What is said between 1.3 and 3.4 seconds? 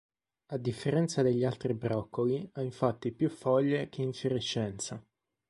altri broccoli, ha infatti più